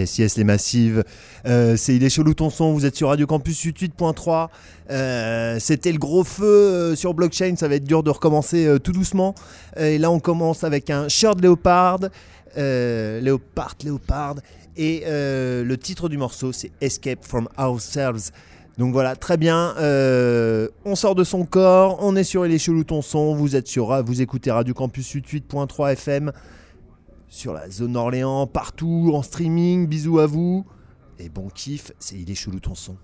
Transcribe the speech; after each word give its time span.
Yes, 0.00 0.16
yes, 0.16 0.38
les 0.38 0.44
massives. 0.44 1.04
Euh, 1.44 1.76
c'est 1.76 1.94
Il 1.94 2.02
est 2.02 2.08
chelou 2.08 2.32
ton 2.32 2.48
son, 2.48 2.72
vous 2.72 2.86
êtes 2.86 2.96
sur 2.96 3.08
Radio 3.08 3.26
Campus 3.26 3.62
88.3. 3.62 4.48
Euh, 4.90 5.58
C'était 5.60 5.92
le 5.92 5.98
gros 5.98 6.24
feu 6.24 6.46
euh, 6.46 6.96
sur 6.96 7.12
blockchain, 7.12 7.54
ça 7.56 7.68
va 7.68 7.74
être 7.74 7.84
dur 7.84 8.02
de 8.02 8.08
recommencer 8.08 8.64
euh, 8.64 8.78
tout 8.78 8.92
doucement. 8.92 9.34
et 9.76 9.98
là, 9.98 10.10
on 10.10 10.18
commence 10.18 10.64
avec 10.64 10.88
un 10.88 11.08
shirt 11.08 11.38
léopard. 11.42 11.98
léopard, 12.56 13.74
léopard. 13.84 14.36
Et 14.78 15.02
le 15.06 15.74
titre 15.76 16.08
du 16.08 16.16
morceau, 16.16 16.52
c'est 16.52 16.70
Escape 16.80 17.22
from 17.22 17.46
Ourselves. 17.58 18.30
Donc 18.78 18.94
voilà, 18.94 19.16
très 19.16 19.36
bien. 19.36 19.74
on 20.86 20.94
sort 20.94 21.14
de 21.14 21.24
son 21.24 21.44
corps, 21.44 21.98
on 22.00 22.16
est 22.16 22.24
sur 22.24 22.46
Il 22.46 22.54
est 22.54 22.58
chelou 22.58 22.84
ton 22.84 23.02
son, 23.02 23.34
vous 23.34 23.54
êtes 23.54 23.68
sur, 23.68 24.02
vous 24.02 24.22
écoutez 24.22 24.50
Radio 24.50 24.72
Campus 24.72 25.14
88.3 25.14 25.92
FM 25.92 26.32
sur 27.30 27.54
la 27.54 27.70
zone 27.70 27.96
Orléans, 27.96 28.46
partout, 28.46 29.12
en 29.14 29.22
streaming. 29.22 29.86
Bisous 29.86 30.18
à 30.18 30.26
vous. 30.26 30.66
Et 31.18 31.30
bon 31.30 31.48
kiff, 31.48 31.92
c'est 31.98 32.16
Il 32.16 32.30
est 32.30 32.34
chelou 32.34 32.60
ton 32.60 32.74
son. 32.74 32.96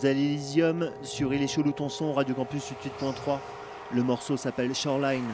Damsel 0.00 0.16
Elysium 0.16 0.90
sur 1.02 1.34
Il 1.34 1.42
est 1.42 1.46
chelou 1.46 1.72
ton 1.72 1.90
son, 1.90 2.14
Radio 2.14 2.34
Campus 2.34 2.72
88.3. 2.82 3.38
Le 3.92 4.02
morceau 4.02 4.38
s'appelle 4.38 4.74
Shoreline. 4.74 5.28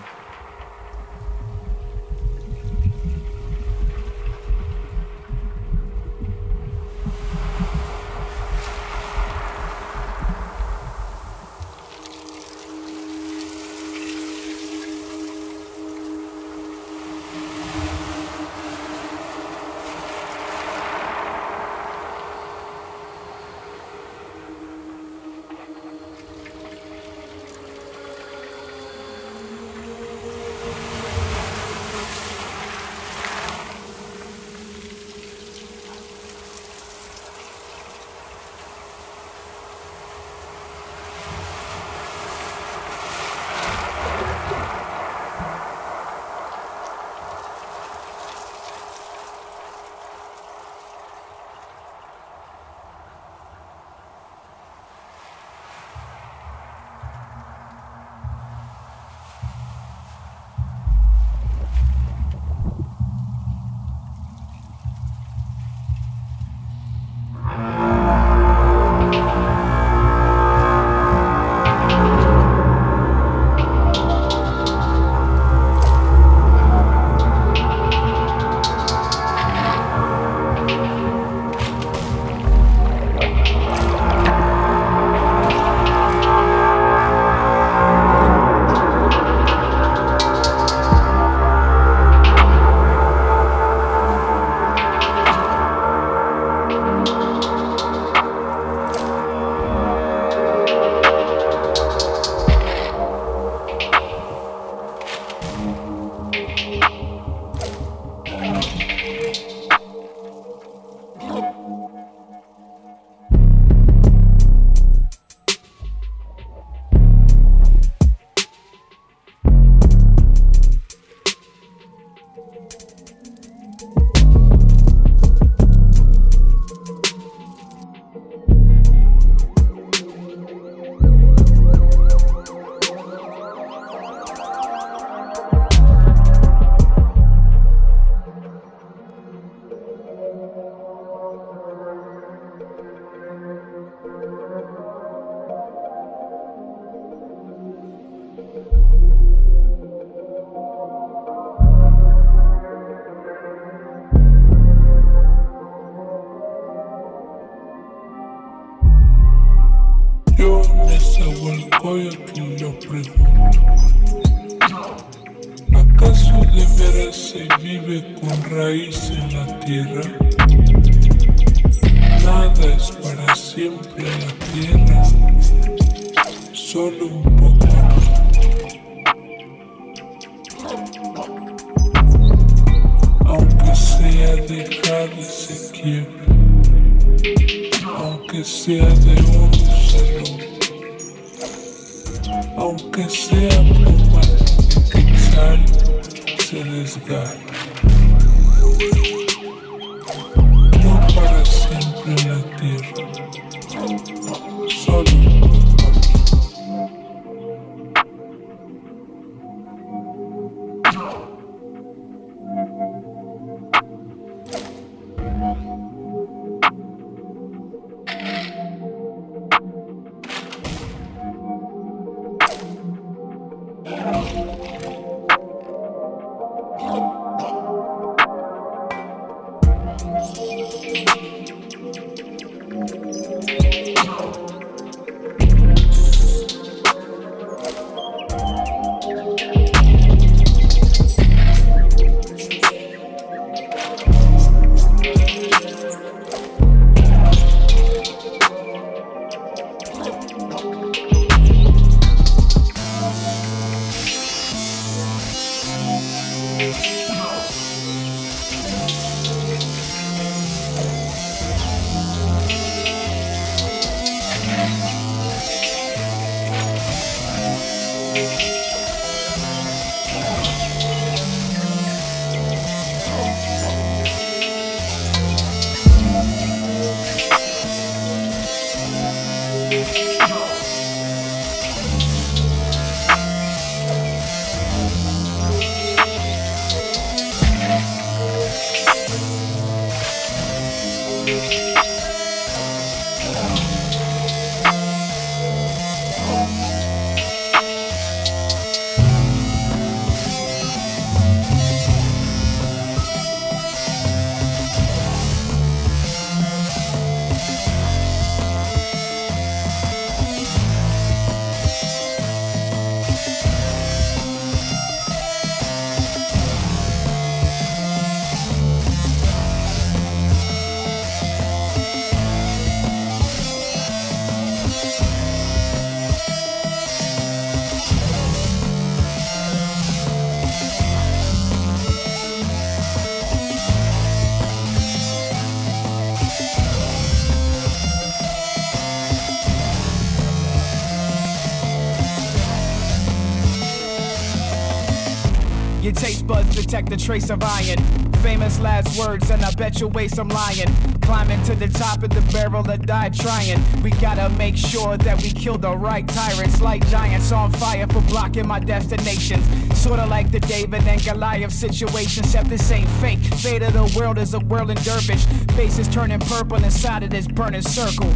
Detect 346.67 346.93
a 346.93 346.97
trace 346.97 347.31
of 347.31 347.41
iron. 347.45 347.79
Famous 348.23 348.59
last 348.59 348.99
words, 348.99 349.31
and 349.31 349.45
I 349.45 349.53
bet 349.53 349.81
you 349.81 349.87
waste 349.87 350.19
I'm 350.19 350.29
lying. 350.29 350.67
Climbing 351.01 351.41
to 351.45 351.55
the 351.55 351.69
top 351.69 352.03
of 352.03 352.11
the 352.11 352.21
barrel 352.33 352.65
that 352.65 352.87
died 352.87 353.15
trying. 353.15 353.63
We 353.83 353.91
gotta 353.91 354.29
make 354.31 354.57
sure 354.57 354.97
that 354.97 355.23
we 355.23 355.31
kill 355.31 355.59
the 355.59 355.77
right 355.77 356.07
tyrants, 356.09 356.61
like 356.61 356.85
giants 356.89 357.31
on 357.31 357.53
fire 357.53 357.87
for 357.87 358.01
blocking 358.03 358.49
my 358.49 358.59
destinations. 358.59 359.45
Sorta 359.79 360.07
like 360.07 360.33
the 360.33 360.41
David 360.41 360.83
and 360.89 361.01
Goliath 361.05 361.53
situation, 361.53 362.25
except 362.25 362.49
this 362.49 362.69
ain't 362.73 362.89
fake. 363.01 363.21
Fate 363.21 363.63
of 363.63 363.73
the 363.73 363.97
world 363.97 364.19
is 364.19 364.35
a 364.35 364.41
whirling 364.41 364.79
dervish. 364.79 365.25
Faces 365.55 365.87
turning 365.87 366.19
purple 366.21 366.63
inside 366.65 367.05
of 367.05 367.11
this 367.11 367.29
burning 367.29 367.63
circle. 367.63 368.11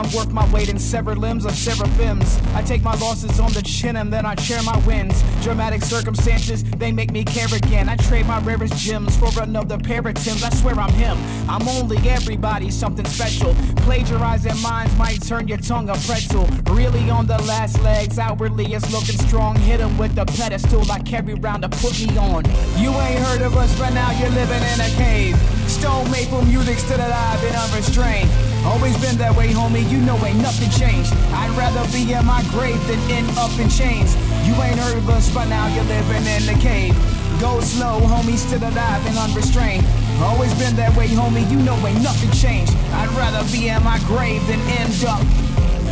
I'm 0.00 0.10
worth 0.12 0.32
my 0.32 0.50
weight 0.50 0.70
in 0.70 0.78
severed 0.78 1.18
limbs 1.18 1.44
of 1.44 1.52
seraphims. 1.52 2.38
I 2.54 2.62
take 2.62 2.82
my 2.82 2.94
losses 2.94 3.38
on 3.38 3.52
the 3.52 3.60
chin 3.60 3.96
and 3.96 4.10
then 4.10 4.24
I 4.24 4.34
share 4.34 4.62
my 4.62 4.78
wins. 4.86 5.22
Dramatic 5.42 5.82
circumstances, 5.82 6.64
they 6.64 6.90
make 6.90 7.12
me 7.12 7.22
care 7.22 7.54
again. 7.54 7.86
I 7.90 7.96
trade 7.96 8.24
my 8.24 8.40
rarest 8.40 8.74
gems 8.78 9.14
for 9.18 9.30
another 9.42 9.76
pair 9.76 10.00
of 10.00 10.14
Timbs. 10.14 10.42
I 10.42 10.48
swear 10.54 10.74
I'm 10.76 10.90
him. 10.94 11.18
I'm 11.50 11.68
only 11.68 11.98
everybody, 12.08 12.70
something 12.70 13.04
special. 13.04 13.54
Plagiarizing 13.84 14.58
minds 14.62 14.96
might 14.96 15.20
turn 15.22 15.46
your 15.46 15.58
tongue 15.58 15.90
a 15.90 15.96
pretzel. 15.96 16.46
Really 16.74 17.10
on 17.10 17.26
the 17.26 17.36
last 17.42 17.78
legs, 17.82 18.18
outwardly 18.18 18.72
it's 18.72 18.90
looking 18.90 19.18
strong. 19.28 19.54
Hit 19.56 19.80
him 19.80 19.98
with 19.98 20.14
the 20.14 20.24
pedestal 20.24 20.90
I 20.90 21.00
carry 21.00 21.34
round 21.34 21.62
to 21.64 21.68
put 21.68 22.00
me 22.00 22.16
on. 22.16 22.46
You 22.78 22.90
ain't 22.92 23.20
heard 23.20 23.42
of 23.42 23.54
us, 23.54 23.78
but 23.78 23.90
now 23.90 24.12
you're 24.12 24.30
living 24.30 24.62
in 24.62 24.80
a 24.80 24.88
cave. 24.96 25.36
Stone 25.68 26.10
maple 26.10 26.42
music 26.46 26.78
still 26.78 26.98
alive 26.98 27.44
and 27.44 27.54
unrestrained. 27.54 28.30
Always 28.64 28.96
been 29.00 29.16
that 29.16 29.34
way, 29.34 29.48
homie, 29.48 29.88
you 29.90 29.98
know 29.98 30.16
ain't 30.24 30.40
nothing 30.40 30.70
changed. 30.70 31.12
I'd 31.32 31.50
rather 31.56 31.80
be 31.92 32.12
in 32.12 32.24
my 32.26 32.42
grave 32.52 32.80
than 32.86 32.98
end 33.10 33.28
up 33.38 33.52
in 33.58 33.68
chains. 33.68 34.14
You 34.44 34.54
ain't 34.60 34.78
heard 34.78 34.98
of 34.98 35.08
us, 35.08 35.32
but 35.32 35.48
now 35.48 35.66
you're 35.74 35.84
living 35.84 36.24
in 36.28 36.44
the 36.44 36.56
cave. 36.60 36.94
Go 37.40 37.60
slow, 37.60 38.00
homie, 38.04 38.36
still 38.36 38.60
alive 38.60 39.04
and 39.06 39.16
unrestrained. 39.16 39.86
Always 40.20 40.52
been 40.60 40.76
that 40.76 40.94
way, 40.96 41.08
homie, 41.08 41.48
you 41.50 41.58
know 41.62 41.76
ain't 41.86 42.02
nothing 42.02 42.30
changed. 42.32 42.76
I'd 42.92 43.08
rather 43.16 43.40
be 43.50 43.68
in 43.68 43.82
my 43.82 43.98
grave 44.04 44.46
than 44.46 44.60
end 44.76 44.92
up 45.08 45.24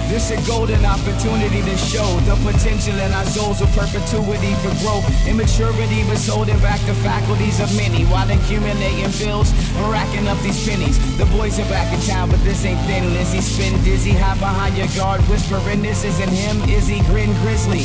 this 0.09 0.31
a 0.31 0.41
golden 0.49 0.85
opportunity 0.85 1.61
to 1.63 1.77
show 1.77 2.09
the 2.25 2.35
potential 2.41 2.97
in 2.99 3.13
our 3.13 3.25
souls 3.27 3.61
of 3.61 3.69
perpetuity 3.77 4.55
for 4.65 4.73
growth. 4.81 5.05
Immaturity 5.29 6.03
was 6.09 6.27
holding 6.27 6.59
back 6.61 6.81
the 6.89 6.95
faculties 7.05 7.61
of 7.61 7.69
many 7.77 8.05
while 8.07 8.29
accumulating 8.29 9.11
bills 9.21 9.53
and 9.53 9.93
racking 9.93 10.27
up 10.27 10.39
these 10.41 10.59
pennies. 10.67 10.97
The 11.19 11.27
boys 11.37 11.59
are 11.61 11.69
back 11.69 11.93
in 11.93 12.01
town, 12.09 12.31
but 12.31 12.43
this 12.43 12.65
ain't 12.65 12.81
thin 12.89 13.13
Lizzy. 13.13 13.41
Spin 13.41 13.73
dizzy, 13.85 14.13
hide 14.13 14.41
behind 14.41 14.77
your 14.77 14.89
guard, 14.97 15.21
whispering 15.29 15.83
this 15.83 16.05
isn't 16.05 16.33
him. 16.33 16.57
Izzy 16.69 17.01
grin 17.07 17.33
grizzly. 17.43 17.85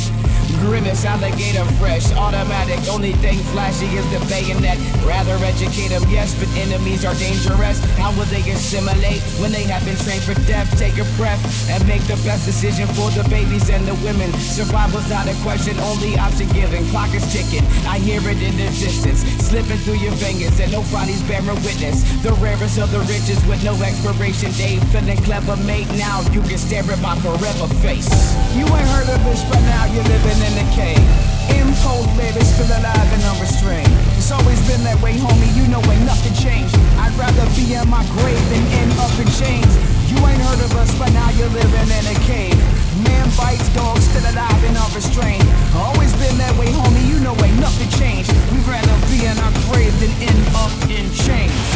Grimace, 0.60 1.04
alligator 1.04 1.64
fresh, 1.76 2.12
automatic. 2.12 2.80
Only 2.88 3.12
thing 3.24 3.38
flashy 3.52 3.86
is 3.96 4.06
the 4.12 4.20
bayonet. 4.28 4.78
Rather 5.04 5.36
educate 5.44 5.88
them, 5.88 6.02
yes, 6.08 6.34
but 6.38 6.48
enemies 6.56 7.04
are 7.04 7.14
dangerous. 7.14 7.78
How 7.96 8.10
will 8.16 8.28
they 8.32 8.42
assimilate 8.50 9.22
when 9.40 9.52
they 9.52 9.64
have 9.64 9.84
been 9.84 9.96
trained 9.96 10.24
for 10.24 10.34
death? 10.46 10.68
Take 10.78 10.98
a 10.98 11.06
breath 11.16 11.40
and 11.70 11.80
make 11.86 12.02
the 12.04 12.16
best 12.24 12.46
decision 12.46 12.86
for 12.96 13.10
the 13.10 13.24
babies 13.28 13.70
and 13.70 13.86
the 13.86 13.94
women. 14.06 14.32
Survival's 14.40 15.08
not 15.08 15.28
a 15.28 15.34
question, 15.42 15.78
only 15.80 16.18
option 16.18 16.48
given. 16.52 16.84
Clock 16.90 17.14
is 17.14 17.24
ticking, 17.32 17.64
I 17.86 17.98
hear 17.98 18.20
it 18.28 18.40
in 18.42 18.56
the 18.56 18.68
distance, 18.76 19.22
slipping 19.44 19.78
through 19.84 20.00
your 20.00 20.14
fingers, 20.16 20.58
and 20.60 20.72
nobody's 20.72 21.22
bearing 21.24 21.60
witness. 21.62 22.02
The 22.22 22.32
rarest 22.40 22.78
of 22.78 22.90
the 22.90 23.00
riches 23.10 23.40
with 23.46 23.62
no 23.64 23.74
expiration 23.82 24.52
date. 24.52 24.82
Feeling 24.92 25.18
clever, 25.24 25.56
mate. 25.64 25.88
Now 25.96 26.22
you 26.32 26.40
can 26.42 26.58
stare 26.58 26.84
at 26.84 27.00
my 27.00 27.16
forever 27.20 27.68
face. 27.84 28.08
You 28.56 28.64
ain't 28.64 28.88
heard 28.94 29.08
of 29.08 29.20
this, 29.24 29.42
but 29.44 29.60
now 29.68 29.84
you're 29.92 30.04
living 30.04 30.33
in 30.40 30.54
the 30.58 30.66
cave. 30.74 31.04
Imposed 31.52 32.10
lyrics 32.16 32.48
still 32.56 32.70
alive 32.70 33.08
and 33.12 33.22
unrestrained. 33.34 33.90
It's 34.16 34.32
always 34.32 34.58
been 34.66 34.82
that 34.88 34.98
way, 35.04 35.14
homie. 35.14 35.52
You 35.54 35.68
know 35.68 35.82
ain't 35.92 36.06
nothing 36.08 36.34
changed. 36.34 36.74
I'd 36.96 37.12
rather 37.20 37.44
be 37.52 37.76
in 37.76 37.86
my 37.86 38.02
grave 38.16 38.40
than 38.50 38.62
end 38.80 38.92
up 38.98 39.12
in 39.20 39.28
chains. 39.36 39.68
You 40.08 40.16
ain't 40.24 40.40
heard 40.40 40.62
of 40.64 40.72
us, 40.80 40.90
but 40.98 41.12
now 41.12 41.28
you're 41.36 41.52
living 41.52 41.88
in 41.90 42.04
a 42.08 42.16
cave. 42.24 42.56
Man 43.04 43.28
bites 43.36 43.68
dogs, 43.74 44.06
still 44.08 44.24
alive 44.32 44.62
and 44.64 44.76
unrestrained. 44.78 45.44
Always 45.76 46.14
been 46.16 46.38
that 46.38 46.54
way, 46.56 46.72
homie. 46.72 47.04
You 47.04 47.20
know 47.20 47.36
ain't 47.44 47.60
nothing 47.60 47.90
changed. 48.00 48.32
We'd 48.54 48.64
rather 48.64 48.94
be 49.10 49.26
in 49.26 49.36
our 49.38 49.54
grave 49.68 49.92
than 50.00 50.12
end 50.24 50.42
up 50.56 50.72
in 50.88 51.10
chains. 51.12 51.73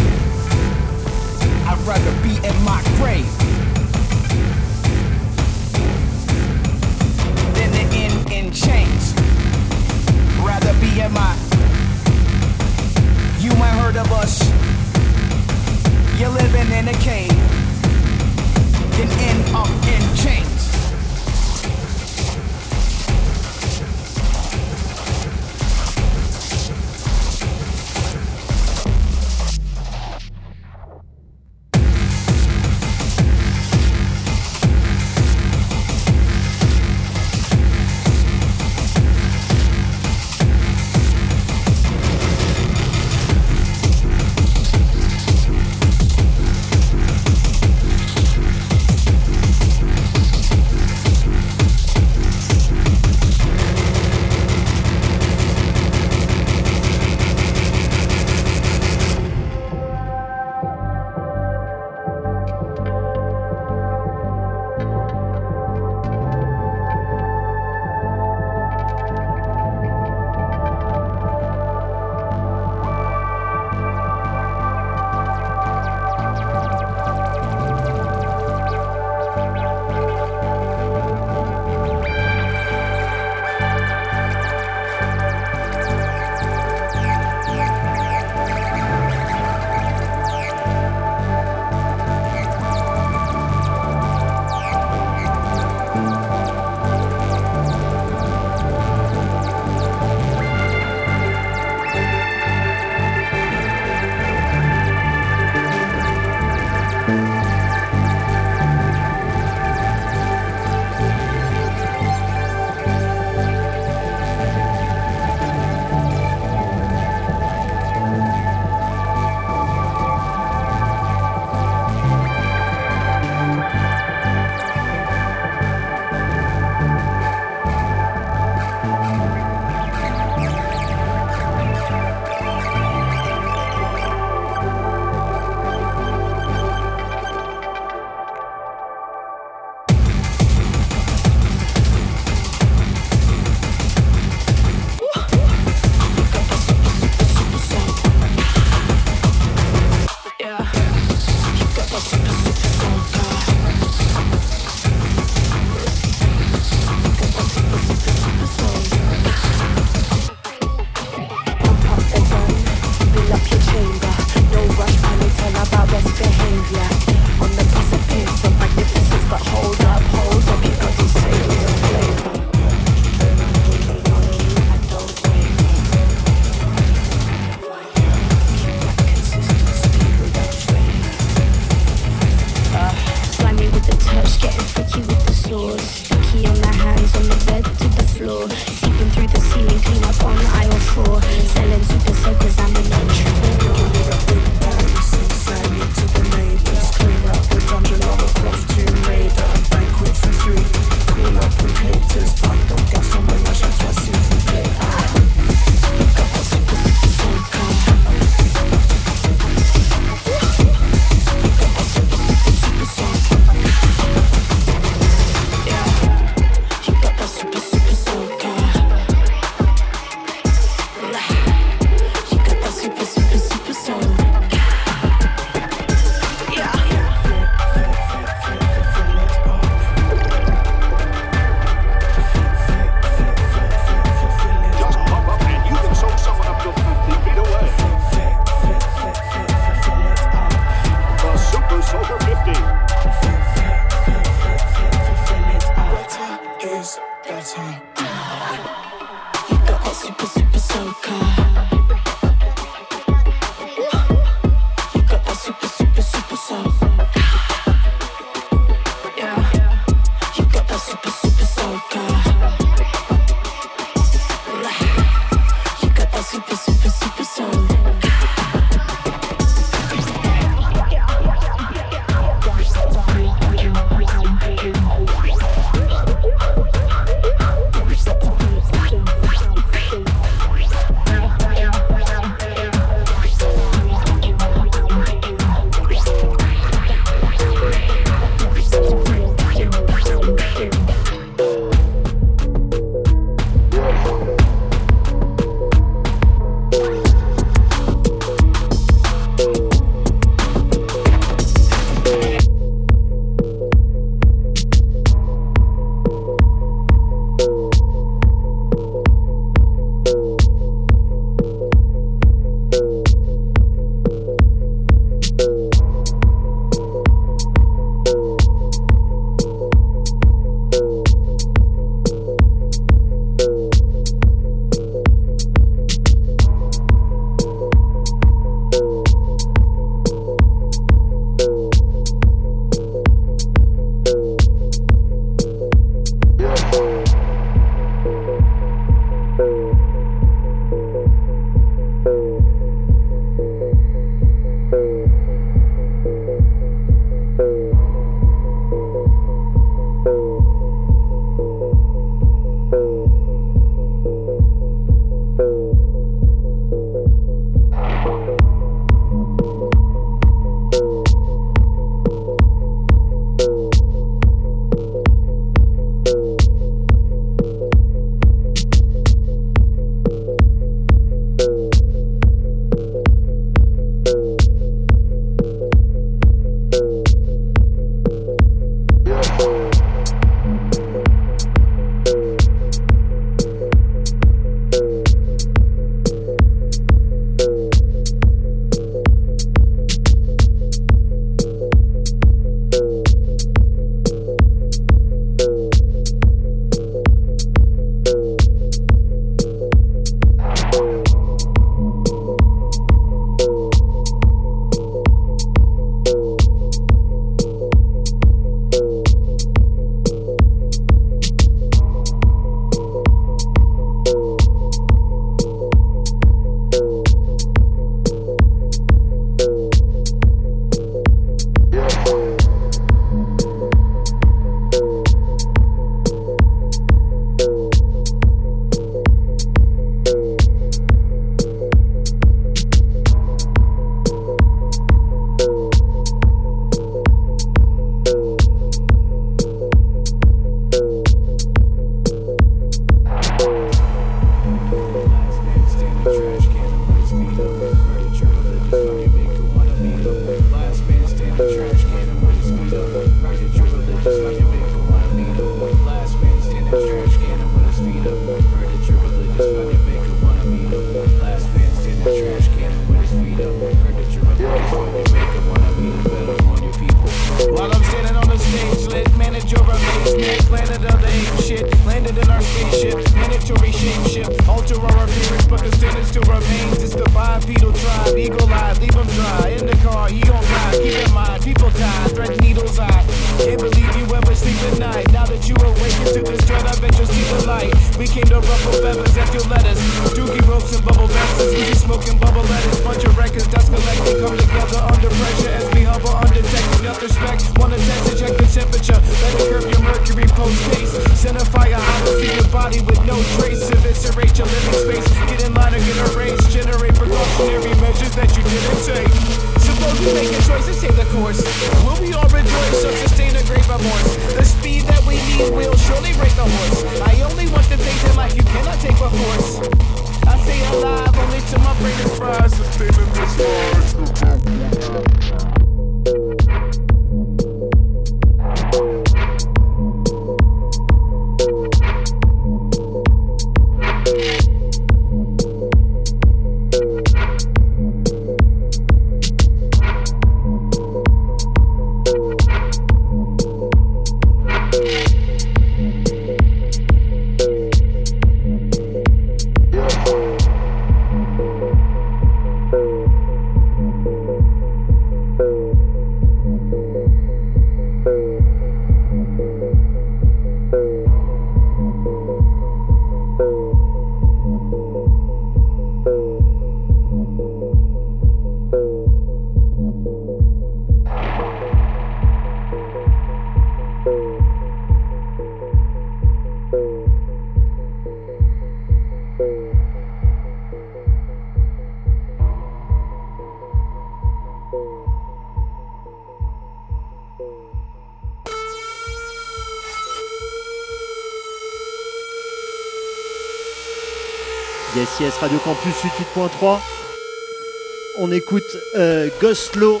Ghostlo. 599.44 600.00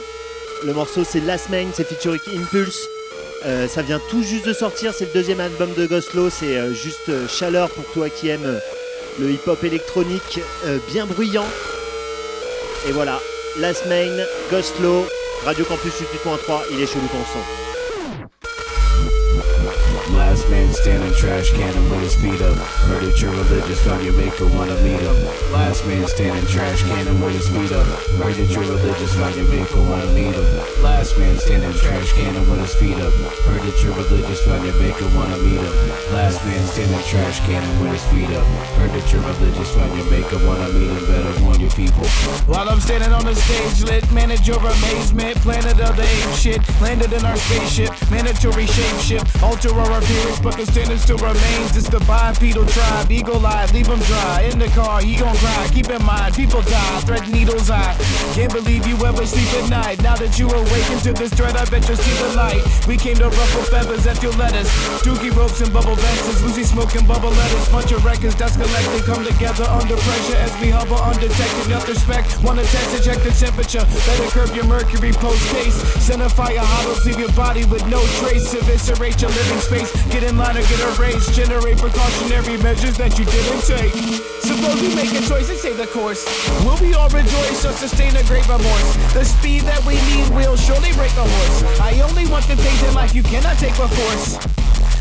Le 0.64 0.72
morceau 0.72 1.04
c'est 1.04 1.20
Last 1.20 1.50
Main, 1.50 1.66
c'est 1.74 1.86
featuring 1.86 2.18
Impulse. 2.34 2.88
Euh, 3.44 3.68
ça 3.68 3.82
vient 3.82 4.00
tout 4.08 4.22
juste 4.22 4.46
de 4.46 4.54
sortir, 4.54 4.94
c'est 4.94 5.04
le 5.04 5.12
deuxième 5.12 5.38
album 5.38 5.68
de 5.74 5.84
Ghostlo. 5.84 6.30
C'est 6.30 6.56
euh, 6.56 6.72
juste 6.72 7.10
euh, 7.10 7.28
chaleur 7.28 7.68
pour 7.68 7.84
toi 7.92 8.08
qui 8.08 8.30
aimes 8.30 8.46
euh, 8.46 8.58
le 9.20 9.30
hip-hop 9.30 9.62
électronique 9.62 10.40
bien 10.88 11.04
bruyant. 11.04 11.44
Et 12.88 12.92
voilà, 12.92 13.20
Last 13.58 13.84
Main, 13.84 14.16
Ghostlo, 14.50 15.06
Radio 15.44 15.66
Campus 15.66 15.92
88.3, 15.92 16.62
il 16.72 16.80
est 16.80 16.86
chelou 16.86 17.06
ton 17.12 17.18
son. 17.30 17.63
Standing, 20.84 21.14
trash 21.14 21.50
cannon 21.52 21.88
with 21.88 22.02
his 22.02 22.14
feet 22.14 22.42
up. 22.44 22.60
That 23.00 23.16
you're 23.16 23.32
religious, 23.32 23.80
found 23.88 24.04
your 24.04 24.12
maker, 24.20 24.44
wanna 24.52 24.76
meet 24.84 25.00
him. 25.00 25.16
Last 25.48 25.80
man 25.86 26.06
standing, 26.06 26.44
trash 26.44 26.82
can 26.82 26.92
cannon 26.92 27.24
with 27.24 27.32
his 27.32 27.48
feet 27.48 27.72
up. 27.72 27.88
That 28.20 28.36
you're 28.52 28.68
religious, 28.68 29.16
found 29.16 29.34
your 29.34 29.48
maker, 29.48 29.80
wanna 29.80 30.12
meet 30.12 30.36
him. 30.36 30.44
Last 30.84 31.16
man 31.16 31.38
standing, 31.40 31.72
trash 31.72 32.12
cannon 32.12 32.44
with 32.50 32.60
his 32.60 32.74
feet 32.76 33.00
up. 33.00 33.16
That 33.16 33.80
you're 33.80 33.96
religious, 33.96 34.44
found 34.44 34.60
your 34.68 34.76
maker, 34.76 35.08
wanna 35.16 35.38
meet 35.40 35.64
him. 35.64 35.74
Last 36.12 36.44
man 36.44 36.62
standing, 36.68 37.04
trash 37.08 37.40
cannon 37.48 37.80
with 37.80 37.92
his 37.96 38.04
feet 38.12 38.28
up. 38.36 38.44
That 38.76 39.08
you're 39.08 39.24
religious, 39.24 39.70
found 39.72 39.96
your 39.96 40.08
maker, 40.12 40.36
wanna 40.44 40.68
meet 40.68 40.92
him. 40.92 41.04
Better 41.08 41.32
warn 41.40 41.60
your 41.64 41.72
people. 41.72 42.04
While 42.44 42.68
I'm 42.68 42.80
standing 42.84 43.12
on 43.16 43.24
the 43.24 43.34
stage, 43.34 43.88
lit, 43.88 44.04
manage 44.12 44.46
your 44.46 44.60
amazement. 44.60 45.40
Planet 45.40 45.80
of 45.80 45.96
the 45.96 46.04
ape 46.04 46.36
shit, 46.36 46.60
landed 46.84 47.12
in 47.16 47.24
our 47.24 47.36
spaceship. 47.36 47.88
Mandatory 48.10 48.66
shape 48.66 49.00
shift, 49.00 49.42
alter 49.42 49.72
our 49.72 49.96
appearance, 49.96 50.40
but 50.44 50.60
standard 50.74 50.98
still 50.98 51.22
remains. 51.22 51.70
It's 51.78 51.88
the 51.88 52.02
bipedal 52.02 52.66
tribe, 52.66 53.06
eagle 53.06 53.46
eye, 53.46 53.70
leave 53.70 53.86
him 53.86 54.02
dry. 54.10 54.50
In 54.50 54.58
the 54.58 54.66
car, 54.74 55.00
he 55.00 55.14
gon' 55.14 55.36
cry. 55.38 55.70
Keep 55.70 55.88
in 55.94 56.02
mind, 56.02 56.34
people 56.34 56.62
die, 56.62 57.00
thread 57.06 57.30
needles 57.30 57.70
eye. 57.70 57.94
Can't 58.34 58.50
believe 58.50 58.82
you 58.82 58.98
ever 59.06 59.24
sleep 59.24 59.46
at 59.54 59.70
night. 59.70 60.02
Now 60.02 60.16
that 60.18 60.34
you 60.34 60.50
awaken 60.50 60.98
to 61.06 61.12
this 61.14 61.30
threat, 61.30 61.54
I 61.54 61.64
bet 61.70 61.86
you'll 61.86 62.02
see 62.02 62.16
the 62.26 62.34
light. 62.34 62.58
We 62.90 62.96
came 62.98 63.14
to 63.22 63.30
ruffle 63.30 63.62
feathers 63.70 64.04
at 64.10 64.18
your 64.18 64.34
lettuce. 64.34 64.66
Dookie 65.06 65.30
ropes 65.30 65.62
and 65.62 65.70
bubble 65.72 65.94
vests, 65.94 66.42
Lucy 66.42 66.64
smoking 66.66 67.06
bubble 67.06 67.30
letters. 67.30 67.68
Bunch 67.70 67.94
of 67.94 68.04
records 68.04 68.34
that's 68.34 68.58
collected 68.58 69.06
come 69.06 69.22
together 69.22 69.70
under 69.70 69.94
pressure 69.94 70.38
as 70.42 70.50
we 70.58 70.74
hover 70.74 70.98
undetected. 70.98 71.70
Enough 71.70 71.86
respect, 71.86 72.42
wanna 72.42 72.66
test 72.74 72.90
to 72.90 72.98
check 72.98 73.22
the 73.22 73.30
temperature. 73.30 73.86
Better 74.10 74.26
curb 74.34 74.50
your 74.50 74.66
mercury 74.66 75.14
post 75.22 75.46
case. 75.54 75.78
Send 76.02 76.18
a 76.18 76.28
fire 76.28 76.58
hollows, 76.58 77.06
leave 77.06 77.22
your 77.22 77.32
body 77.38 77.62
with 77.70 77.86
no 77.86 78.02
trace. 78.18 78.50
Eviscerate 78.58 79.22
your 79.22 79.30
living 79.30 79.62
space. 79.62 79.90
Get 80.10 80.26
in 80.26 80.34
line 80.34 80.63
get 80.68 80.80
erased. 80.94 81.32
Generate 81.34 81.78
precautionary 81.78 82.56
measures 82.62 82.96
that 82.96 83.18
you 83.18 83.24
didn't 83.24 83.62
take. 83.64 83.92
Suppose 84.42 84.80
we 84.80 84.94
make 84.94 85.12
a 85.12 85.22
choice 85.26 85.48
and 85.50 85.58
save 85.58 85.76
the 85.76 85.86
course. 85.86 86.24
Will 86.64 86.78
we 86.80 86.94
all 86.94 87.08
rejoice 87.08 87.64
or 87.64 87.72
sustain 87.72 88.14
a 88.16 88.22
great 88.24 88.46
remorse? 88.48 88.96
The 89.12 89.24
speed 89.24 89.62
that 89.62 89.84
we 89.84 89.94
need 90.12 90.28
will 90.30 90.56
surely 90.56 90.92
break 90.92 91.12
the 91.14 91.26
horse. 91.26 91.80
I 91.80 92.00
only 92.00 92.26
want 92.28 92.46
the 92.46 92.56
things 92.56 92.82
in 92.82 92.94
life 92.94 93.14
you 93.14 93.22
cannot 93.22 93.58
take 93.58 93.76
by 93.76 93.88
force. 93.88 94.53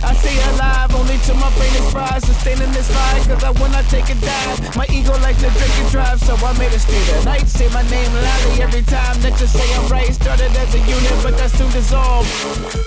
I 0.03 0.13
stay 0.19 0.35
alive 0.51 0.91
only 0.95 1.17
till 1.23 1.39
my 1.39 1.49
brain 1.55 1.71
is 1.79 1.87
fried. 1.91 2.21
Sustaining 2.23 2.71
this 2.75 2.91
life, 2.91 3.27
cause 3.27 3.43
I 3.43 3.51
wanna 3.55 3.81
take 3.87 4.09
a 4.11 4.15
dive. 4.19 4.75
My 4.75 4.85
ego 4.91 5.15
likes 5.23 5.39
to 5.39 5.49
drink 5.55 5.73
and 5.79 5.89
drive, 5.89 6.19
so 6.19 6.35
I 6.35 6.51
made 6.59 6.73
a 6.75 6.79
stay 6.79 6.99
the 7.07 7.23
night. 7.23 7.47
Say 7.47 7.69
my 7.71 7.83
name 7.87 8.11
loudly 8.11 8.61
every 8.61 8.83
time 8.83 9.15
that 9.23 9.39
you 9.39 9.47
say 9.47 9.63
I'm 9.75 9.87
right. 9.87 10.11
Started 10.13 10.51
as 10.51 10.75
a 10.75 10.81
unit, 10.83 11.15
but 11.23 11.37
that 11.39 11.51
soon 11.55 11.71
dissolved. 11.71 12.27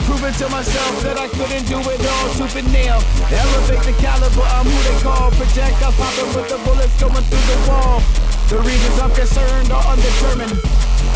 Proving 0.05 0.35
to 0.45 0.47
myself 0.53 0.93
that 1.03 1.17
I 1.17 1.29
couldn't 1.29 1.65
do 1.65 1.81
it 1.81 2.01
all. 2.05 2.27
Tooth 2.37 2.57
nail, 2.73 3.01
elevate 3.33 3.85
the 3.89 3.97
caliber. 3.97 4.45
I'm 4.53 4.67
who 4.69 4.77
they 4.85 4.99
call. 5.01 5.31
Projectile 5.33 5.93
popping 5.97 6.31
with 6.37 6.49
the 6.53 6.59
bullets 6.69 6.95
going 7.01 7.25
through 7.25 7.47
the 7.49 7.59
wall. 7.71 8.26
The 8.47 8.63
reasons 8.63 8.95
I'm 9.03 9.11
concerned 9.11 9.73
are 9.75 9.83
undetermined. 9.91 10.55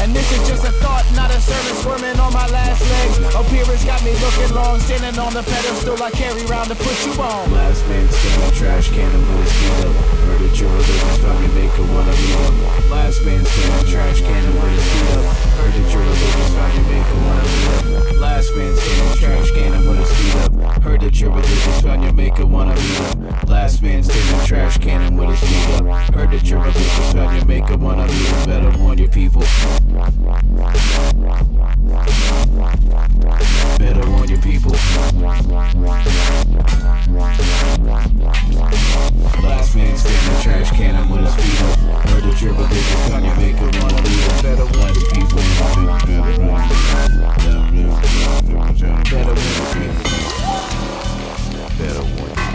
And 0.02 0.10
this 0.10 0.26
is 0.34 0.42
just 0.48 0.66
a 0.66 0.72
thought, 0.82 1.06
not 1.14 1.30
a 1.30 1.38
sermon 1.38 1.74
squirming 1.78 2.18
on 2.18 2.32
my 2.32 2.42
last 2.50 2.82
legs. 2.82 3.22
Appearance 3.30 3.84
got 3.84 4.02
me 4.02 4.18
looking 4.18 4.50
long, 4.50 4.80
standing 4.80 5.14
on 5.14 5.32
the 5.34 5.46
pedestal 5.46 6.02
I 6.02 6.10
carry 6.10 6.42
round 6.46 6.70
to 6.70 6.74
put 6.74 6.96
you 7.06 7.14
on. 7.22 7.52
Last 7.52 7.86
man 7.86 8.08
standing, 8.08 8.50
trash 8.58 8.90
cannon 8.90 9.22
with 9.30 9.46
his 9.46 9.52
feet 9.62 9.86
up. 9.86 9.94
Heard 10.26 10.40
that 10.42 10.58
you're 10.58 10.70
religious, 10.74 11.18
found 11.22 11.38
your 11.38 11.54
meet. 11.54 11.70
Last 12.90 13.22
man 13.24 13.44
standing, 13.44 13.86
trash 13.86 14.20
feet 14.90 15.14
up. 15.14 15.30
Heard 15.54 15.70
that 15.70 15.86
you're 15.86 16.02
religious, 16.02 16.50
found 16.50 16.74
your 16.74 16.86
maker, 16.90 17.14
wanna 17.14 17.46
meet 17.46 18.10
him. 18.10 18.19
Last 18.41 18.57
man 18.57 18.74
standing, 18.74 19.18
trash 19.18 19.51
cannon 19.51 19.86
with 19.86 19.99
his 19.99 20.12
feet 20.16 20.34
up. 20.41 20.82
Heard 20.82 21.01
that 21.03 21.20
you're 21.20 21.28
religious, 21.30 21.80
found 21.82 22.03
your 22.03 22.14
maker, 22.14 22.47
wanna 22.47 22.74
meet 22.74 22.84
him. 22.84 23.28
Last 23.47 23.82
man 23.82 24.03
standing, 24.03 24.47
trash 24.47 24.78
cannon 24.78 25.14
with 25.14 25.28
his 25.28 25.41
feet 25.41 25.74
up. 25.74 25.84
Heard 26.14 26.30
that 26.30 26.49
you're 26.49 26.59
religious, 26.59 27.12
found 27.12 27.36
your 27.36 27.45
maker, 27.45 27.76
wanna 27.76 28.07
meet 28.07 28.14
him. 28.14 28.47
Better 28.47 28.78
warn 28.78 28.97
your 28.97 29.09
people. 29.09 29.43
Better 33.78 34.09
warn 34.09 34.28
your 34.30 34.41
people. 34.41 34.72
Last 39.43 39.76
man 39.76 39.97
standing, 39.99 40.41
trash 40.41 40.70
cannon 40.70 41.11
with 41.11 41.26
his 41.26 41.34
feet 41.34 41.61
up. 41.61 41.78
Heard 42.09 42.22
that 42.24 42.41
you're 42.41 42.55
religious, 42.55 43.09
found 43.11 43.26
your 43.26 43.36
maker, 43.36 43.68
wanna 43.80 44.01
leave 44.01 44.24
him. 44.24 44.41
Better 44.41 44.64
warn 44.64 44.95
your 44.95 45.11
people. 45.11 45.36
Better 45.36 46.41
warn 46.41 46.64
your 46.64 46.78
people. 46.80 48.29
Better 48.30 49.34
warn 49.34 49.50
your 49.56 49.66
people. 49.74 50.04
Better 51.78 52.04
warn 52.16 52.49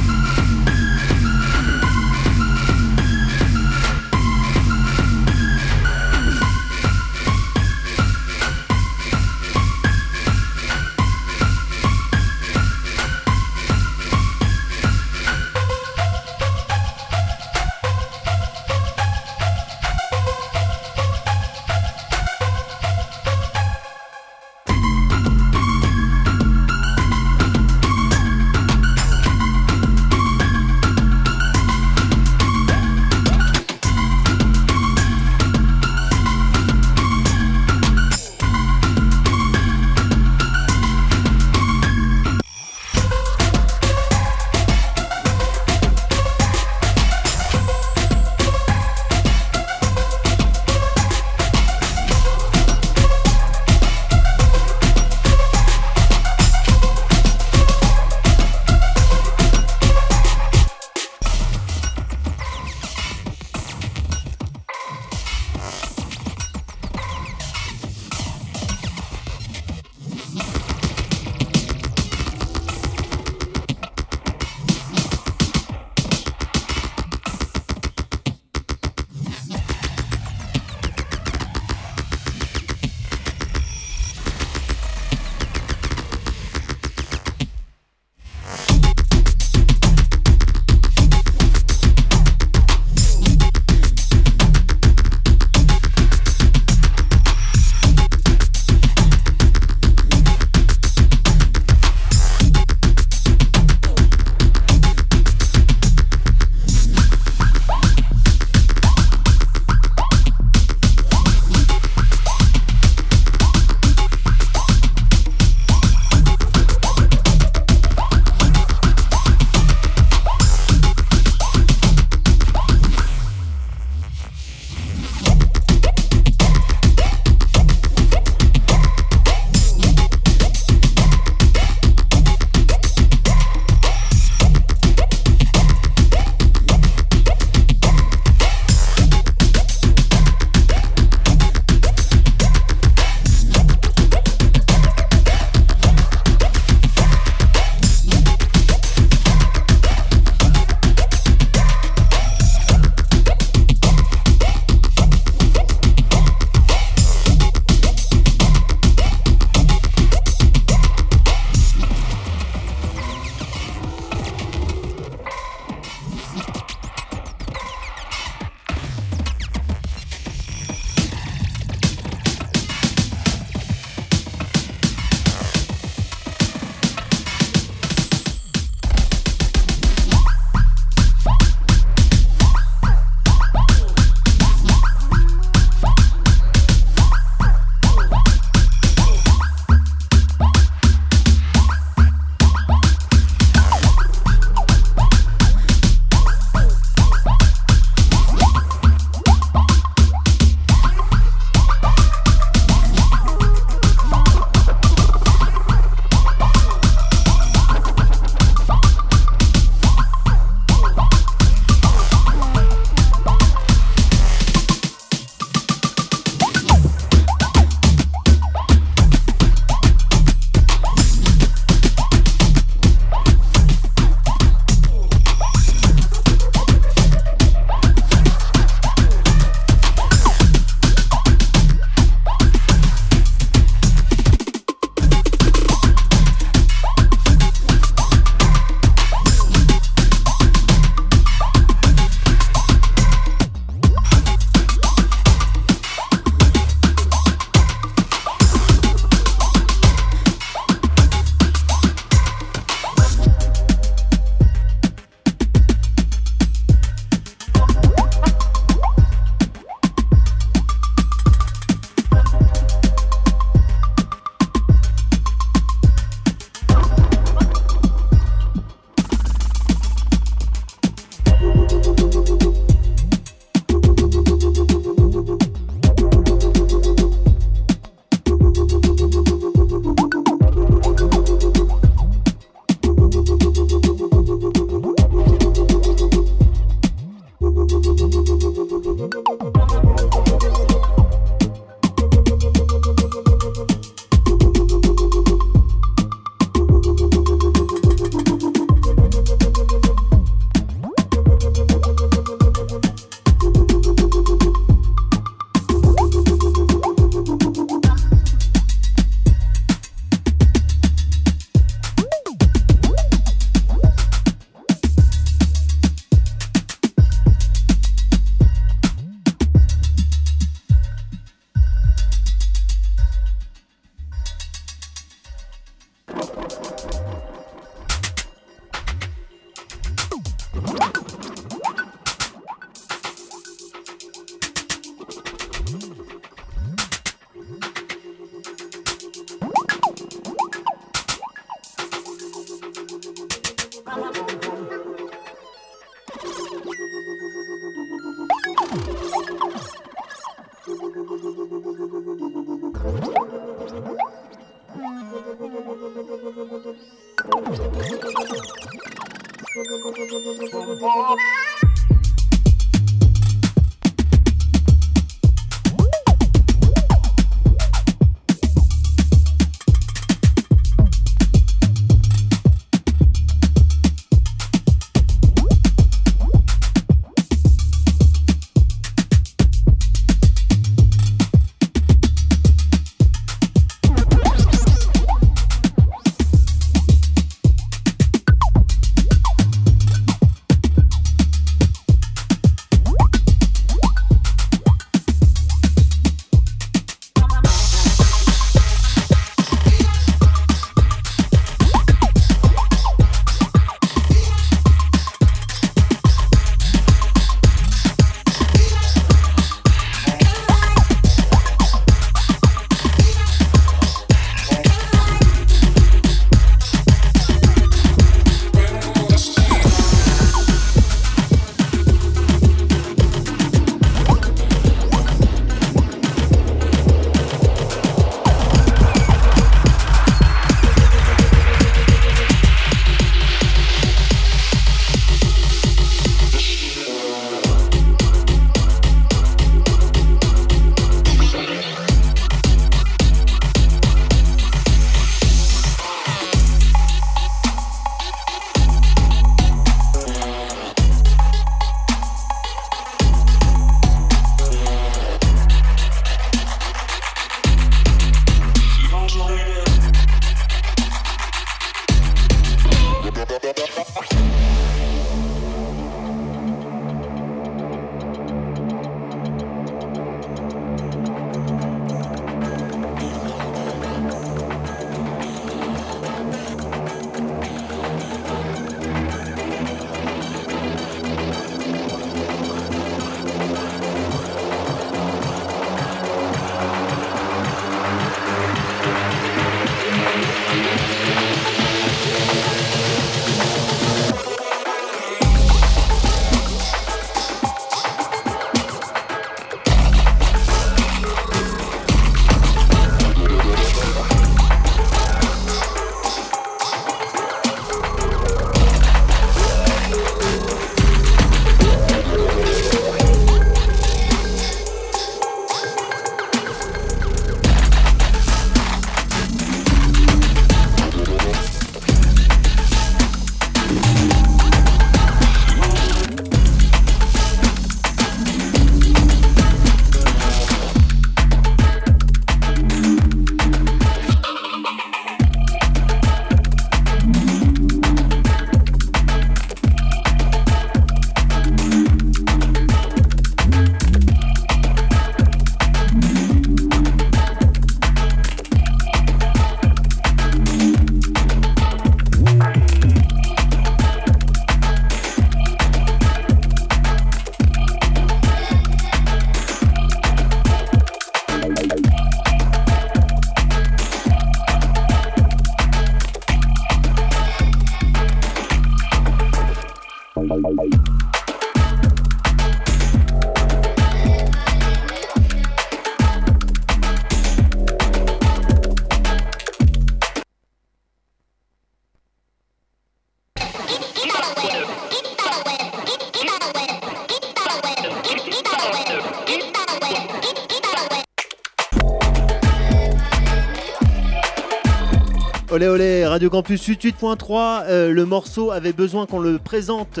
Radio 596.26 596.42
Campus 596.42 596.68
88.3, 596.68 597.66
euh, 597.68 597.92
le 597.92 598.04
morceau 598.04 598.50
avait 598.50 598.72
besoin 598.72 599.06
qu'on 599.06 599.20
le 599.20 599.38
présente. 599.38 600.00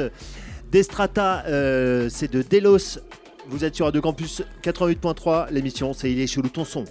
Destrata, 0.72 1.44
euh, 1.46 2.08
c'est 2.10 2.28
de 2.28 2.42
Delos. 2.42 2.98
Vous 3.48 3.64
êtes 3.64 3.76
sur 3.76 3.86
Radio 3.86 4.00
Campus 4.00 4.42
88.3, 4.64 5.52
l'émission 5.52 5.92
c'est 5.92 6.10
Il 6.10 6.18
est 6.18 6.26
chelou 6.26 6.48
ton 6.48 6.64
son. 6.64 6.84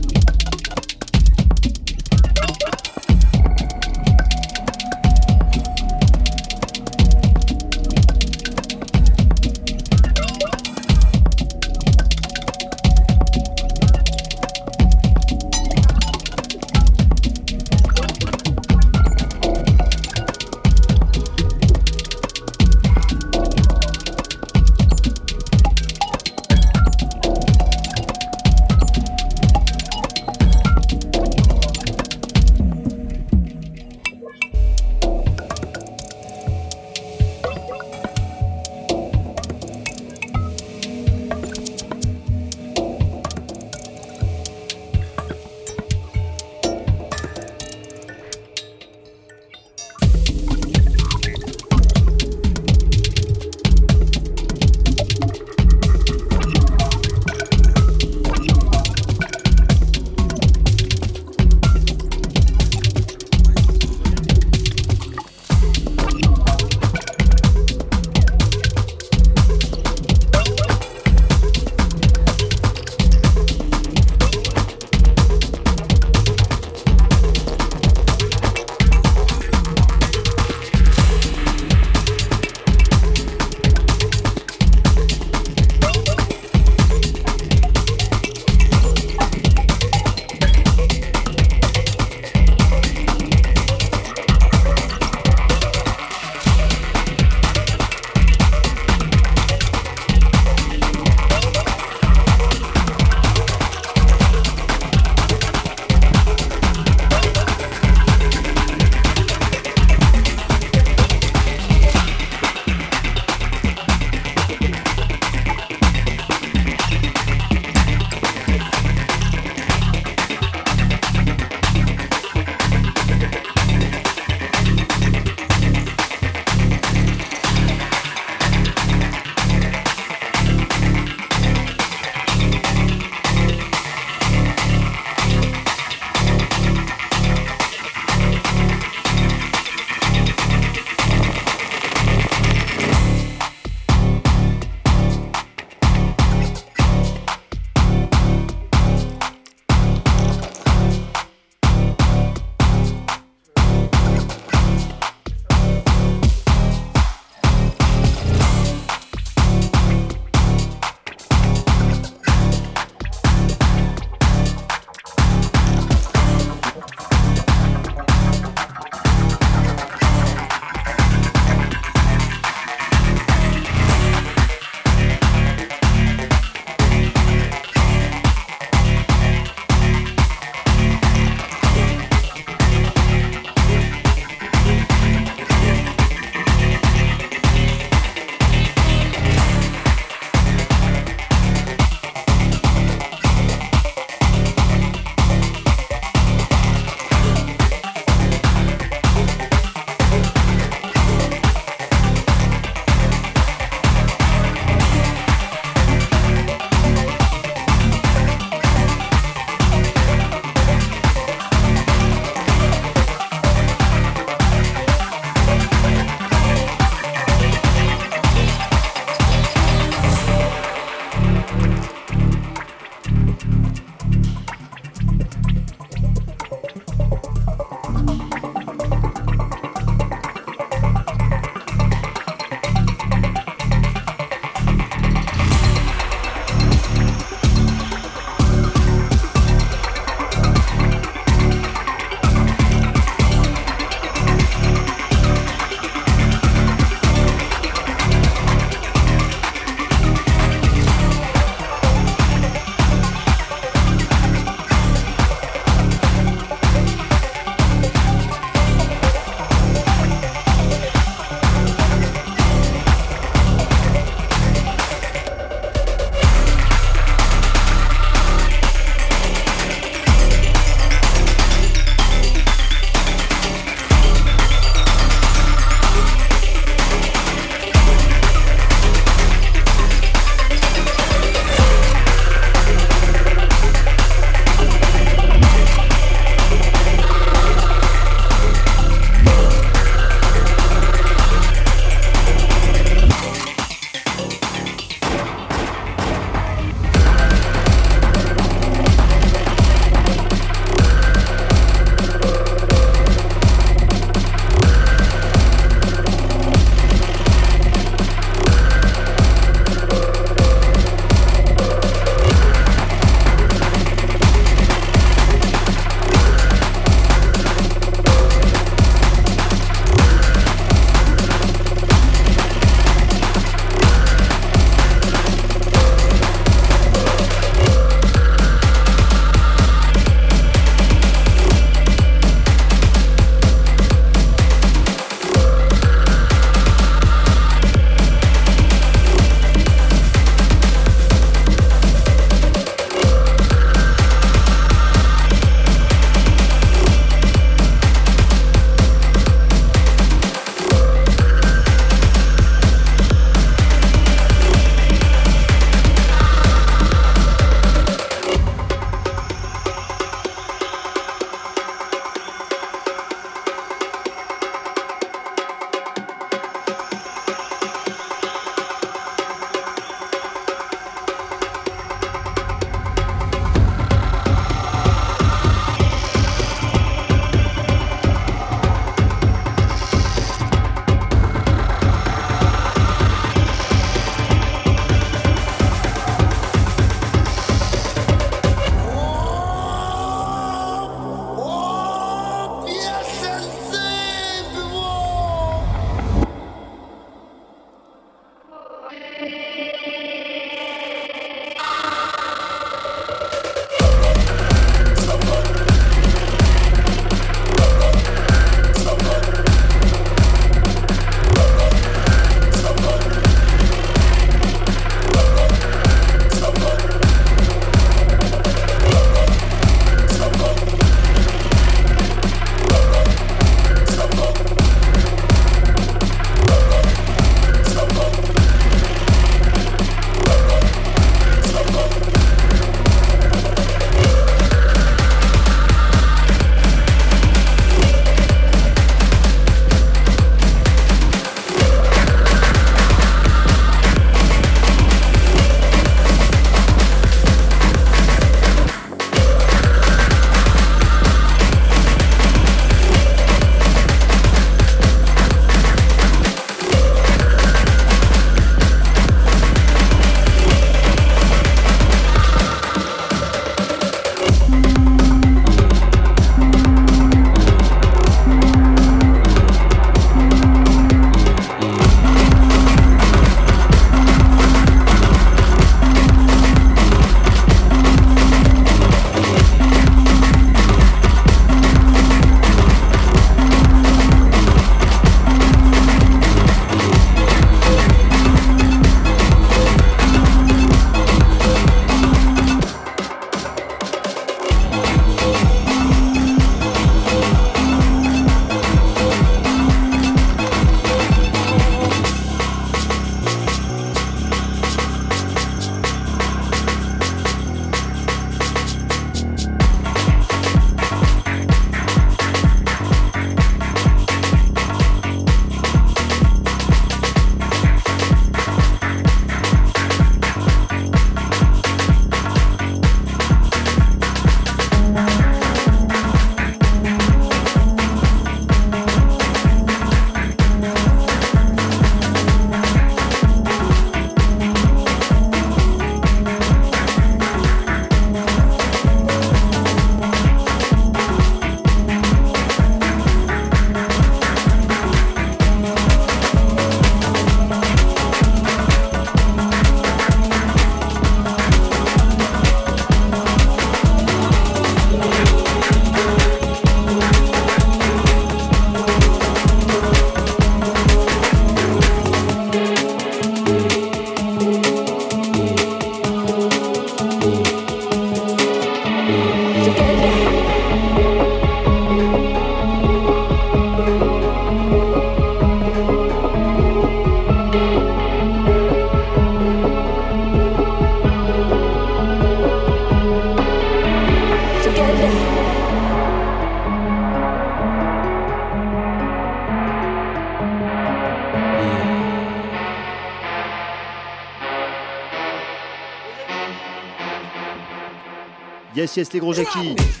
Yes, 598.81 598.97
yes, 598.97 599.13
les 599.13 599.19
gros 599.19 599.33
jackies. 599.33 600.00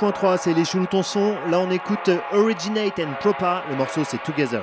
98.3, 0.00 0.38
c'est 0.38 0.52
les 0.52 0.64
Chouloutons 0.64 1.02
Là, 1.50 1.60
on 1.60 1.70
écoute 1.70 2.10
Originate 2.32 2.98
and 2.98 3.14
Propa. 3.20 3.64
Le 3.70 3.76
morceau, 3.76 4.02
c'est 4.04 4.22
Together. 4.22 4.62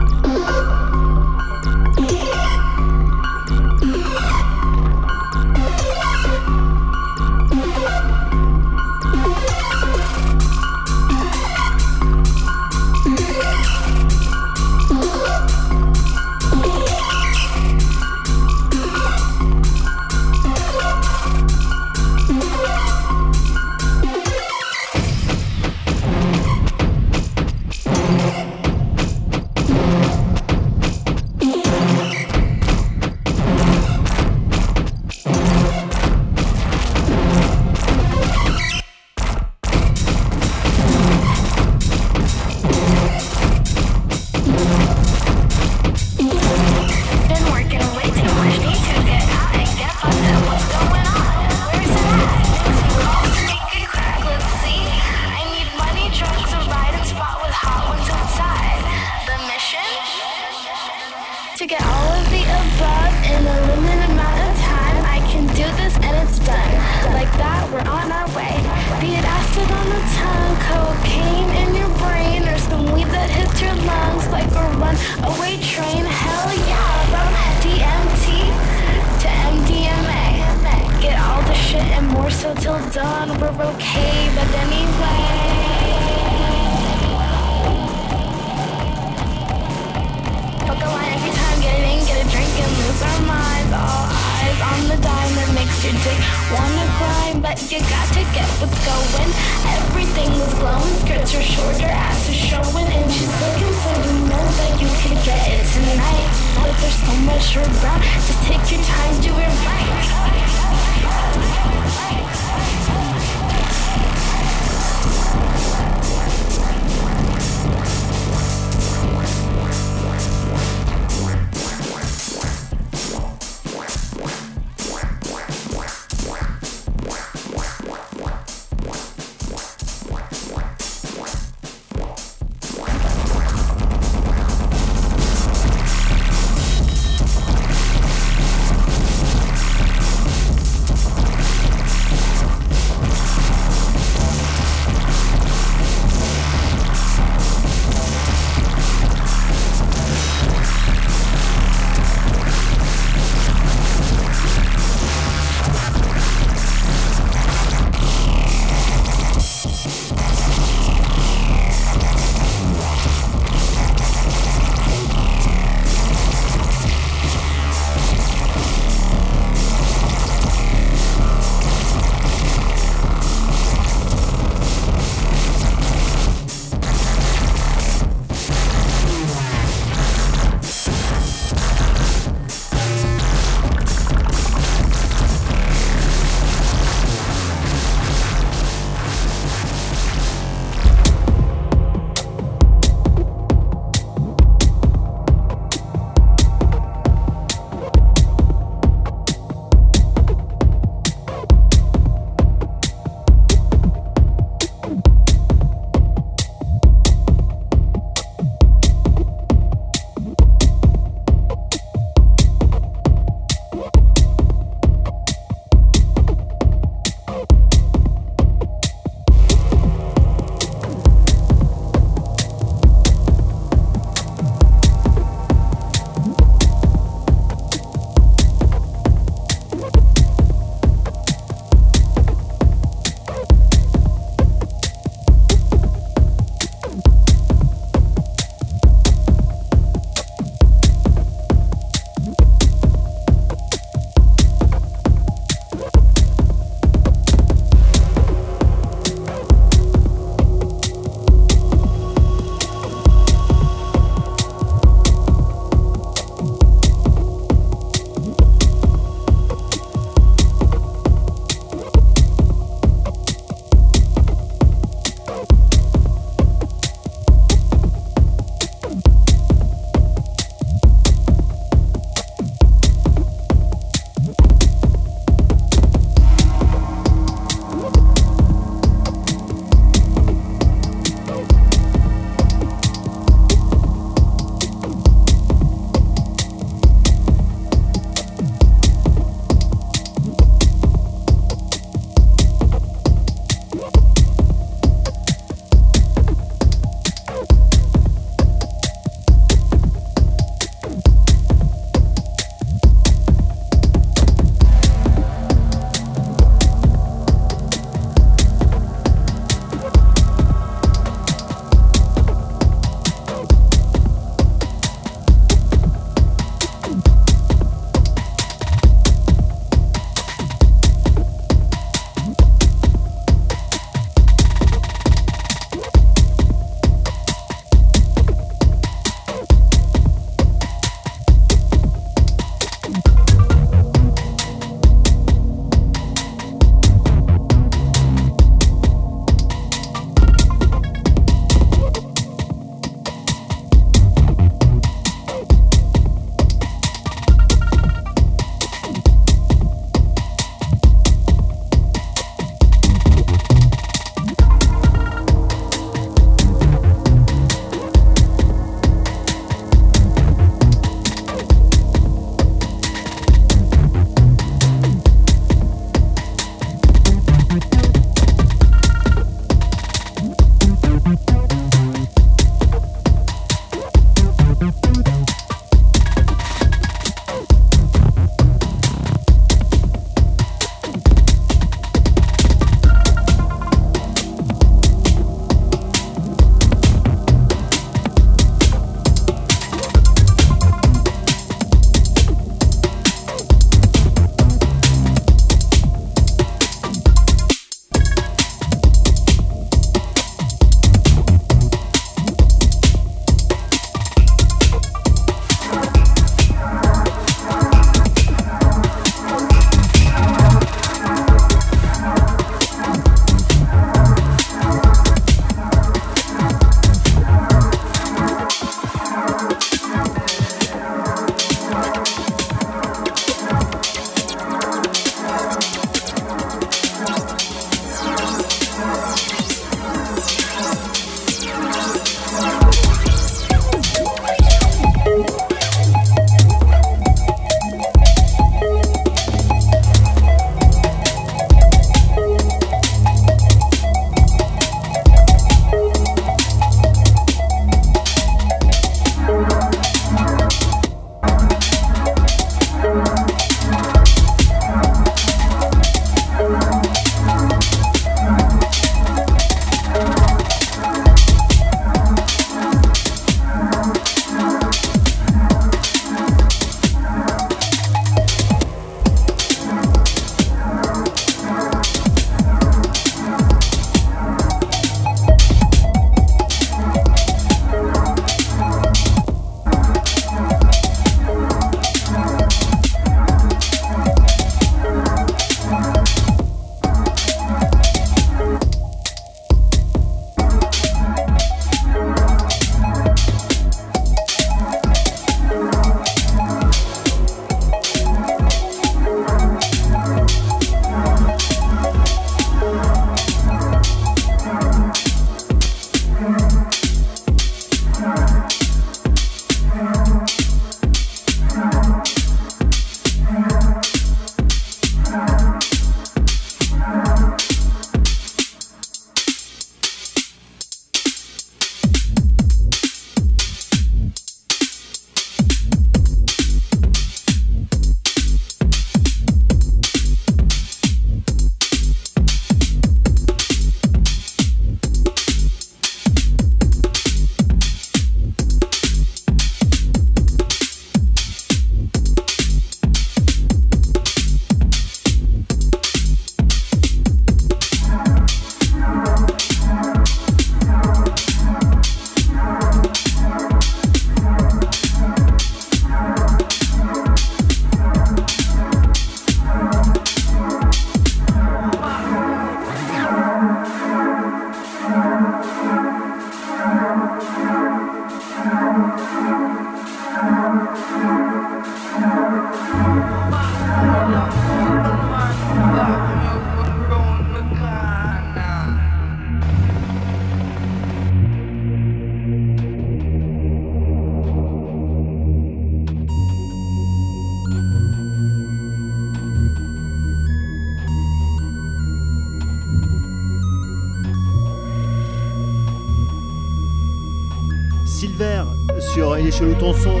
chez 599.38 599.44
le. 599.44 600.00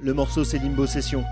Le 0.00 0.12
morceau 0.12 0.42
c'est 0.42 0.58
Limbo 0.58 0.84
Session. 0.86 1.22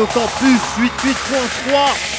Radio 0.00 0.06
Campus 0.06 0.78
88.3 0.78 2.09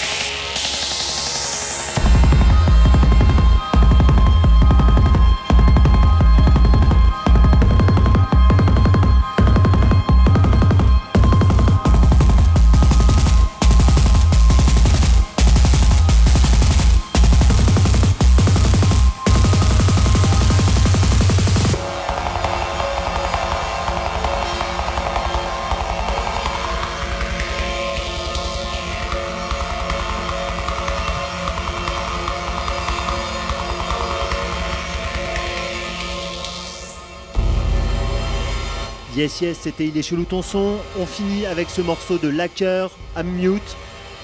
Yes 39.21 39.39
Yes, 39.41 39.59
c'était 39.61 39.85
Il 39.85 39.95
est 39.95 40.01
chelou 40.01 40.23
ton 40.23 40.41
son. 40.41 40.77
On 40.99 41.05
finit 41.05 41.45
avec 41.45 41.69
ce 41.69 41.81
morceau 41.81 42.17
de 42.17 42.27
Lacker, 42.27 42.89
I'm 43.15 43.27
Mute. 43.27 43.77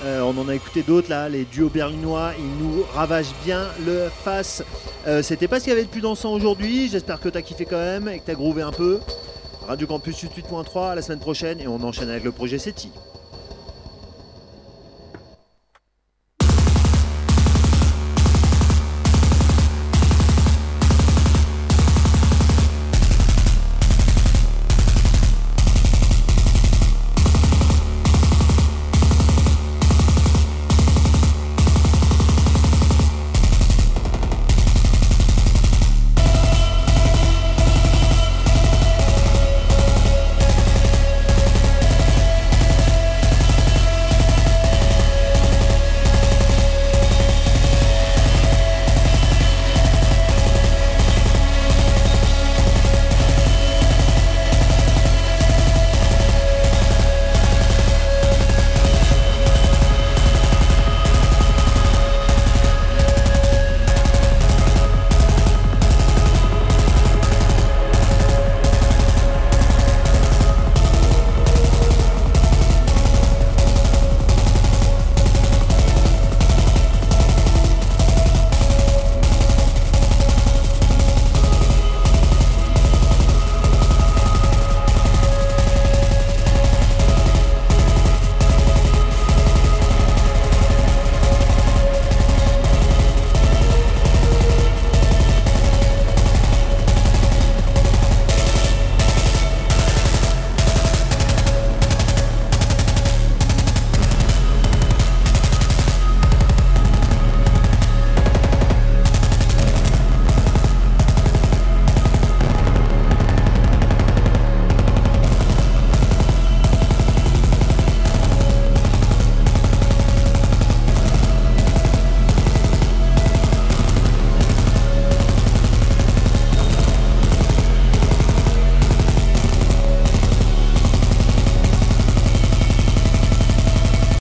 Euh, 0.03 0.21
on 0.21 0.35
en 0.39 0.49
a 0.49 0.55
écouté 0.55 0.81
d'autres 0.81 1.07
là, 1.07 1.29
les 1.29 1.43
duos 1.43 1.69
berlinois, 1.69 2.31
ils 2.39 2.65
nous 2.65 2.83
ravagent 2.95 3.35
bien 3.45 3.67
le 3.85 4.09
face. 4.09 4.63
Euh, 5.05 5.21
c'était 5.21 5.47
pas 5.47 5.59
ce 5.59 5.65
qu'il 5.65 5.73
y 5.73 5.75
avait 5.75 5.85
de 5.85 5.89
plus 5.89 6.01
dansant 6.01 6.33
aujourd'hui, 6.33 6.89
j'espère 6.89 7.19
que 7.19 7.29
t'as 7.29 7.43
kiffé 7.43 7.65
quand 7.65 7.77
même 7.77 8.07
et 8.07 8.17
que 8.17 8.25
t'as 8.25 8.33
groové 8.33 8.63
un 8.63 8.71
peu. 8.71 8.99
Radio 9.67 9.85
Campus 9.85 10.23
8.3 10.23 10.95
la 10.95 11.03
semaine 11.03 11.19
prochaine 11.19 11.61
et 11.61 11.67
on 11.67 11.83
enchaîne 11.83 12.09
avec 12.09 12.23
le 12.23 12.31
projet 12.31 12.57
SETI. 12.57 12.89